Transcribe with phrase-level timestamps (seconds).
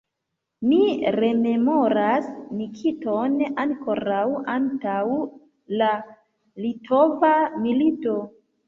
[0.69, 0.77] Mi
[1.15, 4.25] rememoras Nikiton ankoraŭ
[4.57, 5.05] antaŭ
[5.85, 5.95] la
[6.67, 8.23] litova milito.